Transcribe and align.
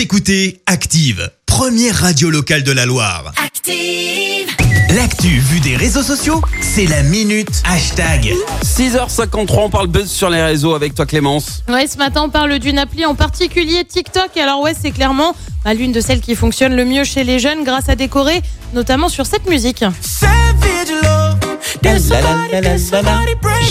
Vous 0.00 0.04
écoutez 0.04 0.62
Active, 0.64 1.30
première 1.44 1.94
radio 1.94 2.30
locale 2.30 2.62
de 2.62 2.72
la 2.72 2.86
Loire. 2.86 3.34
Active. 3.36 4.48
L'actu 4.96 5.28
vue 5.28 5.60
des 5.60 5.76
réseaux 5.76 6.02
sociaux, 6.02 6.40
c'est 6.62 6.86
la 6.86 7.02
minute 7.02 7.62
hashtag. 7.66 8.32
6h53, 8.64 9.58
on 9.58 9.68
parle 9.68 9.88
buzz 9.88 10.10
sur 10.10 10.30
les 10.30 10.42
réseaux 10.42 10.74
avec 10.74 10.94
toi 10.94 11.04
Clémence. 11.04 11.62
Ouais, 11.68 11.86
ce 11.86 11.98
matin, 11.98 12.22
on 12.24 12.30
parle 12.30 12.58
d'une 12.60 12.78
appli 12.78 13.04
en 13.04 13.14
particulier 13.14 13.84
TikTok. 13.84 14.34
Alors 14.38 14.62
ouais, 14.62 14.72
c'est 14.72 14.90
clairement 14.90 15.36
bah, 15.66 15.74
l'une 15.74 15.92
de 15.92 16.00
celles 16.00 16.22
qui 16.22 16.34
fonctionne 16.34 16.74
le 16.74 16.86
mieux 16.86 17.04
chez 17.04 17.22
les 17.22 17.38
jeunes 17.38 17.62
grâce 17.62 17.90
à 17.90 17.94
décorer, 17.94 18.40
notamment 18.72 19.10
sur 19.10 19.26
cette 19.26 19.50
musique. 19.50 19.84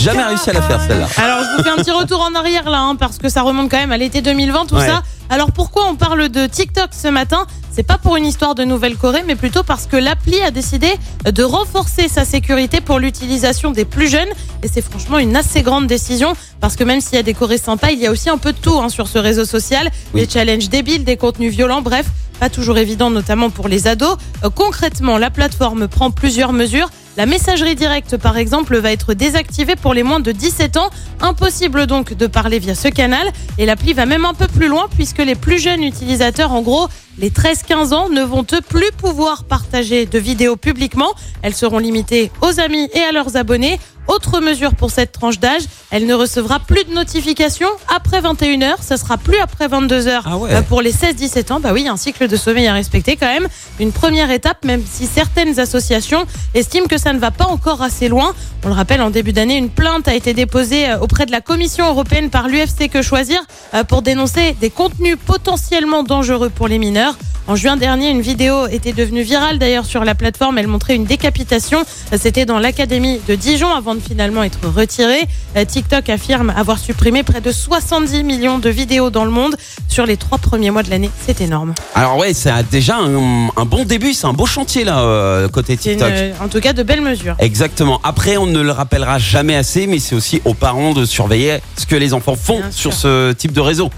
Jamais 0.00 0.22
réussi 0.24 0.50
à 0.50 0.52
la 0.54 0.62
faire 0.62 0.80
celle-là. 0.80 1.06
Alors 1.16 1.38
je 1.44 1.56
vous 1.56 1.62
fais 1.62 1.70
un 1.70 1.76
petit 1.76 1.90
retour 1.90 2.20
en 2.20 2.34
arrière 2.34 2.68
là, 2.68 2.78
hein, 2.80 2.96
parce 2.96 3.18
que 3.18 3.28
ça 3.28 3.42
remonte 3.42 3.70
quand 3.70 3.76
même 3.78 3.92
à 3.92 3.96
l'été 3.98 4.20
2020, 4.22 4.66
tout 4.66 4.74
Ouais. 4.76 4.86
ça. 4.86 5.02
Alors 5.28 5.52
pourquoi 5.52 5.86
on 5.88 5.94
parle 5.94 6.28
de 6.28 6.46
TikTok 6.46 6.90
ce 6.90 7.08
matin? 7.08 7.46
C'est 7.72 7.84
pas 7.84 7.98
pour 7.98 8.16
une 8.16 8.26
histoire 8.26 8.56
de 8.56 8.64
Nouvelle-Corée, 8.64 9.22
mais 9.26 9.36
plutôt 9.36 9.62
parce 9.62 9.86
que 9.86 9.96
l'appli 9.96 10.40
a 10.42 10.50
décidé 10.50 10.88
de 11.24 11.42
renforcer 11.44 12.08
sa 12.08 12.24
sécurité 12.24 12.80
pour 12.80 12.98
l'utilisation 12.98 13.70
des 13.70 13.84
plus 13.84 14.08
jeunes. 14.08 14.28
Et 14.64 14.68
c'est 14.68 14.82
franchement 14.82 15.18
une 15.18 15.36
assez 15.36 15.62
grande 15.62 15.86
décision, 15.86 16.32
parce 16.60 16.74
que 16.74 16.82
même 16.82 17.00
s'il 17.00 17.14
y 17.14 17.18
a 17.18 17.22
des 17.22 17.32
Corées 17.34 17.58
sympas, 17.58 17.90
il 17.90 18.00
y 18.00 18.06
a 18.08 18.10
aussi 18.10 18.28
un 18.28 18.38
peu 18.38 18.52
de 18.52 18.58
tout 18.58 18.76
hein, 18.80 18.88
sur 18.88 19.06
ce 19.06 19.18
réseau 19.18 19.44
social. 19.44 19.88
Oui. 20.14 20.22
Des 20.26 20.28
challenges 20.32 20.68
débiles, 20.68 21.04
des 21.04 21.16
contenus 21.16 21.52
violents, 21.52 21.80
bref, 21.80 22.06
pas 22.40 22.50
toujours 22.50 22.76
évident, 22.78 23.08
notamment 23.10 23.50
pour 23.50 23.68
les 23.68 23.86
ados. 23.86 24.16
Euh, 24.44 24.50
concrètement, 24.50 25.16
la 25.16 25.30
plateforme 25.30 25.86
prend 25.86 26.10
plusieurs 26.10 26.52
mesures. 26.52 26.88
La 27.16 27.26
messagerie 27.26 27.74
directe, 27.74 28.16
par 28.16 28.36
exemple, 28.36 28.78
va 28.78 28.92
être 28.92 29.14
désactivée 29.14 29.74
pour 29.74 29.94
les 29.94 30.04
moins 30.04 30.20
de 30.20 30.30
17 30.30 30.76
ans. 30.76 30.90
Impossible 31.20 31.86
donc 31.86 32.14
de 32.14 32.26
parler 32.26 32.58
via 32.60 32.74
ce 32.74 32.88
canal. 32.88 33.30
Et 33.58 33.66
l'appli 33.66 33.92
va 33.92 34.06
même 34.06 34.24
un 34.24 34.34
peu 34.34 34.46
plus 34.46 34.68
loin 34.68 34.88
puisque 34.94 35.18
les 35.18 35.34
plus 35.34 35.58
jeunes 35.58 35.82
utilisateurs, 35.82 36.52
en 36.52 36.62
gros, 36.62 36.88
les 37.18 37.30
13-15 37.30 37.92
ans, 37.94 38.08
ne 38.08 38.22
vont 38.22 38.44
plus 38.44 38.92
pouvoir 38.96 39.44
partager 39.44 40.06
de 40.06 40.18
vidéos 40.18 40.56
publiquement. 40.56 41.12
Elles 41.42 41.54
seront 41.54 41.78
limitées 41.78 42.30
aux 42.42 42.60
amis 42.60 42.88
et 42.94 43.00
à 43.00 43.12
leurs 43.12 43.36
abonnés. 43.36 43.80
Autre 44.10 44.40
mesure 44.40 44.74
pour 44.74 44.90
cette 44.90 45.12
tranche 45.12 45.38
d'âge, 45.38 45.62
elle 45.92 46.04
ne 46.04 46.14
recevra 46.14 46.58
plus 46.58 46.82
de 46.82 46.92
notifications 46.92 47.68
après 47.94 48.20
21h. 48.20 48.74
Ça 48.80 48.96
sera 48.96 49.16
plus 49.16 49.38
après 49.38 49.68
22h 49.68 50.22
Ah 50.24 50.36
ouais. 50.36 50.52
euh, 50.52 50.62
pour 50.62 50.82
les 50.82 50.92
16-17 50.92 51.52
ans. 51.52 51.60
Bah 51.60 51.70
oui, 51.72 51.86
un 51.86 51.96
cycle 51.96 52.26
de 52.26 52.36
sommeil 52.36 52.66
à 52.66 52.72
respecter 52.72 53.14
quand 53.14 53.32
même. 53.32 53.46
Une 53.78 53.92
première 53.92 54.32
étape, 54.32 54.64
même 54.64 54.82
si 54.84 55.06
certaines 55.06 55.60
associations 55.60 56.26
estiment 56.54 56.88
que 56.88 56.98
ça 56.98 57.12
ne 57.12 57.20
va 57.20 57.30
pas 57.30 57.46
encore 57.46 57.82
assez 57.82 58.08
loin. 58.08 58.34
On 58.64 58.68
le 58.68 58.74
rappelle, 58.74 59.00
en 59.00 59.10
début 59.10 59.32
d'année, 59.32 59.56
une 59.56 59.70
plainte 59.70 60.08
a 60.08 60.14
été 60.16 60.34
déposée 60.34 60.88
euh, 60.90 60.98
auprès 60.98 61.24
de 61.24 61.30
la 61.30 61.40
Commission 61.40 61.86
européenne 61.86 62.30
par 62.30 62.48
l'UFC 62.48 62.90
Que 62.92 63.02
Choisir 63.02 63.38
euh, 63.74 63.84
pour 63.84 64.02
dénoncer 64.02 64.56
des 64.60 64.70
contenus 64.70 65.18
potentiellement 65.24 66.02
dangereux 66.02 66.50
pour 66.50 66.66
les 66.66 66.80
mineurs. 66.80 67.14
En 67.50 67.56
juin 67.56 67.76
dernier, 67.76 68.10
une 68.10 68.20
vidéo 68.20 68.68
était 68.68 68.92
devenue 68.92 69.22
virale 69.22 69.58
d'ailleurs 69.58 69.84
sur 69.84 70.04
la 70.04 70.14
plateforme. 70.14 70.56
Elle 70.58 70.68
montrait 70.68 70.94
une 70.94 71.02
décapitation. 71.04 71.82
C'était 72.16 72.44
dans 72.44 72.60
l'académie 72.60 73.18
de 73.26 73.34
Dijon 73.34 73.66
avant 73.74 73.96
de 73.96 74.00
finalement 74.00 74.44
être 74.44 74.60
retirée. 74.72 75.26
Euh, 75.56 75.64
TikTok 75.64 76.08
affirme 76.10 76.50
avoir 76.56 76.78
supprimé 76.78 77.24
près 77.24 77.40
de 77.40 77.50
70 77.50 78.22
millions 78.22 78.60
de 78.60 78.70
vidéos 78.70 79.10
dans 79.10 79.24
le 79.24 79.32
monde 79.32 79.56
sur 79.88 80.06
les 80.06 80.16
trois 80.16 80.38
premiers 80.38 80.70
mois 80.70 80.84
de 80.84 80.90
l'année. 80.90 81.10
C'est 81.26 81.40
énorme. 81.40 81.74
Alors 81.96 82.18
ouais, 82.18 82.34
c'est 82.34 82.50
un- 82.50 82.62
déjà 82.62 82.98
un, 82.98 83.48
un 83.56 83.64
bon 83.64 83.84
début, 83.84 84.14
c'est 84.14 84.28
un 84.28 84.32
beau 84.32 84.46
chantier 84.46 84.84
là 84.84 85.00
euh, 85.00 85.48
côté 85.48 85.72
une, 85.72 85.78
TikTok. 85.80 86.08
euh, 86.08 86.32
en 86.40 86.46
tout 86.46 86.60
cas 86.60 86.72
de 86.72 86.84
belles 86.84 87.00
mesures. 87.02 87.34
Exactement. 87.40 88.00
Après, 88.04 88.36
on 88.36 88.46
ne 88.46 88.60
le 88.60 88.70
rappellera 88.70 89.18
jamais 89.18 89.56
assez, 89.56 89.88
mais 89.88 89.98
c'est 89.98 90.14
aussi 90.14 90.40
aux 90.44 90.54
parents 90.54 90.92
de 90.92 91.04
surveiller 91.04 91.58
ce 91.76 91.84
que 91.84 91.96
les 91.96 92.14
enfants 92.14 92.36
font 92.36 92.60
Bien 92.60 92.70
sur 92.70 92.92
sûr. 92.92 93.00
ce 93.00 93.32
type 93.32 93.50
de 93.52 93.60
réseau. 93.60 93.90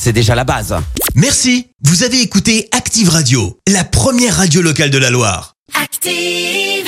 C'est 0.00 0.12
déjà 0.12 0.36
la 0.36 0.44
base. 0.44 0.76
Merci. 1.16 1.66
Vous 1.82 2.04
avez 2.04 2.20
écouté 2.20 2.68
Active 2.70 3.08
Radio, 3.08 3.58
la 3.66 3.82
première 3.82 4.36
radio 4.36 4.62
locale 4.62 4.90
de 4.90 4.98
la 4.98 5.10
Loire. 5.10 5.56
Active. 5.74 6.86